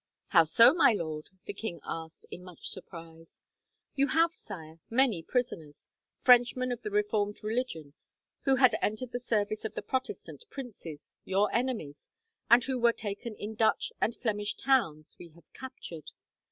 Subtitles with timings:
[0.29, 3.39] "How so, my lord?" the king asked, in much surprise.
[3.93, 7.93] "You have, sire, many prisoners, Frenchmen of the reformed religion,
[8.45, 12.09] who had entered the service of the Protestant princes your enemies
[12.49, 16.09] and who were taken in Dutch and Flemish towns we have captured.